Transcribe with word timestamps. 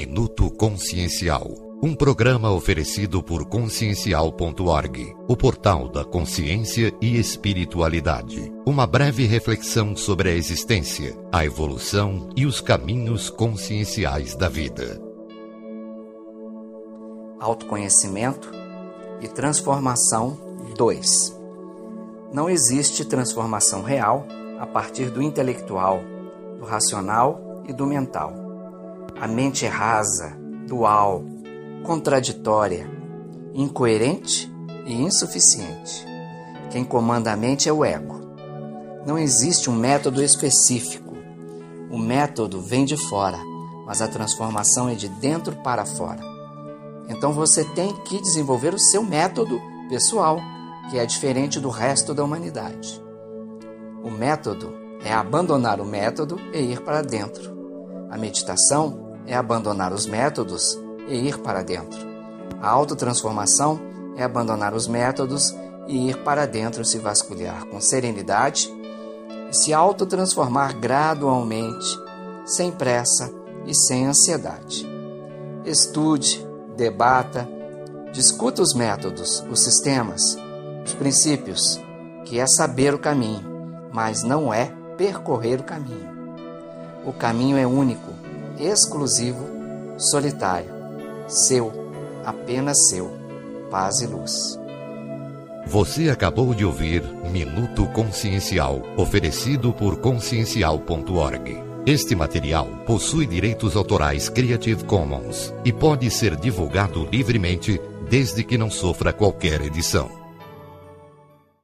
Minuto 0.00 0.50
Consciencial. 0.52 1.46
Um 1.82 1.94
programa 1.94 2.50
oferecido 2.50 3.22
por 3.22 3.44
consciencial.org, 3.44 5.14
o 5.28 5.36
portal 5.36 5.90
da 5.90 6.02
consciência 6.02 6.90
e 7.02 7.18
espiritualidade. 7.18 8.50
Uma 8.64 8.86
breve 8.86 9.26
reflexão 9.26 9.94
sobre 9.94 10.30
a 10.30 10.32
existência, 10.32 11.14
a 11.30 11.44
evolução 11.44 12.30
e 12.34 12.46
os 12.46 12.62
caminhos 12.62 13.28
conscienciais 13.28 14.34
da 14.34 14.48
vida. 14.48 14.98
Autoconhecimento 17.38 18.50
e 19.20 19.28
transformação 19.28 20.38
2. 20.78 21.38
Não 22.32 22.48
existe 22.48 23.04
transformação 23.04 23.82
real 23.82 24.26
a 24.58 24.66
partir 24.66 25.10
do 25.10 25.20
intelectual, 25.20 26.00
do 26.58 26.64
racional 26.64 27.62
e 27.68 27.72
do 27.74 27.86
mental. 27.86 28.49
A 29.20 29.28
mente 29.28 29.66
rasa, 29.66 30.34
dual, 30.66 31.22
contraditória, 31.84 32.90
incoerente 33.52 34.50
e 34.86 34.94
insuficiente. 34.94 36.06
Quem 36.70 36.82
comanda 36.82 37.30
a 37.30 37.36
mente 37.36 37.68
é 37.68 37.72
o 37.72 37.84
ego. 37.84 38.18
Não 39.06 39.18
existe 39.18 39.68
um 39.68 39.74
método 39.74 40.22
específico. 40.22 41.14
O 41.90 41.98
método 41.98 42.62
vem 42.62 42.86
de 42.86 42.96
fora, 42.96 43.36
mas 43.84 44.00
a 44.00 44.08
transformação 44.08 44.88
é 44.88 44.94
de 44.94 45.08
dentro 45.08 45.54
para 45.56 45.84
fora. 45.84 46.22
Então 47.06 47.34
você 47.34 47.62
tem 47.62 47.94
que 48.04 48.22
desenvolver 48.22 48.72
o 48.72 48.78
seu 48.78 49.02
método 49.02 49.60
pessoal, 49.90 50.40
que 50.88 50.98
é 50.98 51.04
diferente 51.04 51.60
do 51.60 51.68
resto 51.68 52.14
da 52.14 52.24
humanidade. 52.24 53.02
O 54.02 54.10
método 54.10 54.72
é 55.04 55.12
abandonar 55.12 55.78
o 55.78 55.84
método 55.84 56.40
e 56.54 56.72
ir 56.72 56.80
para 56.80 57.02
dentro. 57.02 57.54
A 58.10 58.16
meditação 58.16 59.09
é 59.26 59.34
abandonar 59.34 59.92
os 59.92 60.06
métodos 60.06 60.78
e 61.08 61.28
ir 61.28 61.38
para 61.38 61.62
dentro. 61.62 61.98
A 62.60 62.68
autotransformação 62.68 63.80
é 64.16 64.22
abandonar 64.22 64.74
os 64.74 64.86
métodos 64.86 65.54
e 65.86 66.10
ir 66.10 66.18
para 66.22 66.46
dentro, 66.46 66.84
se 66.84 66.98
vasculhar 66.98 67.64
com 67.66 67.80
serenidade 67.80 68.70
e 69.50 69.56
se 69.56 69.72
autotransformar 69.72 70.78
gradualmente, 70.78 71.98
sem 72.44 72.70
pressa 72.70 73.32
e 73.66 73.74
sem 73.74 74.06
ansiedade. 74.06 74.86
Estude, 75.64 76.46
debata, 76.76 77.48
discuta 78.12 78.62
os 78.62 78.74
métodos, 78.74 79.44
os 79.50 79.60
sistemas, 79.60 80.36
os 80.84 80.94
princípios, 80.94 81.80
que 82.24 82.38
é 82.38 82.46
saber 82.46 82.94
o 82.94 82.98
caminho, 82.98 83.44
mas 83.92 84.22
não 84.22 84.52
é 84.52 84.72
percorrer 84.96 85.60
o 85.60 85.64
caminho. 85.64 86.08
O 87.04 87.12
caminho 87.12 87.56
é 87.56 87.66
único, 87.66 88.12
exclusivo, 88.60 89.46
solitário 89.96 90.80
seu, 91.30 91.72
apenas 92.24 92.88
seu, 92.88 93.10
paz 93.70 94.00
e 94.00 94.06
luz. 94.06 94.58
Você 95.66 96.10
acabou 96.10 96.52
de 96.54 96.64
ouvir 96.64 97.02
Minuto 97.30 97.86
Consciencial, 97.92 98.82
oferecido 98.96 99.72
por 99.72 99.98
consciencial.org. 100.00 101.62
Este 101.86 102.14
material 102.16 102.66
possui 102.86 103.26
direitos 103.26 103.76
autorais 103.76 104.28
Creative 104.28 104.84
Commons 104.84 105.54
e 105.64 105.72
pode 105.72 106.10
ser 106.10 106.36
divulgado 106.36 107.08
livremente 107.10 107.80
desde 108.08 108.42
que 108.42 108.58
não 108.58 108.70
sofra 108.70 109.12
qualquer 109.12 109.60
edição. 109.62 110.19